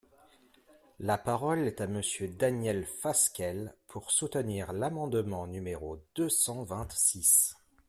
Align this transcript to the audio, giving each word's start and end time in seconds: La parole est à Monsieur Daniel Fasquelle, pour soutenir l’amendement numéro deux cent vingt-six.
La 1.01 1.19
parole 1.19 1.67
est 1.67 1.79
à 1.79 1.85
Monsieur 1.85 2.27
Daniel 2.27 2.85
Fasquelle, 2.87 3.75
pour 3.87 4.09
soutenir 4.09 4.73
l’amendement 4.73 5.45
numéro 5.45 6.01
deux 6.15 6.27
cent 6.27 6.63
vingt-six. 6.63 7.53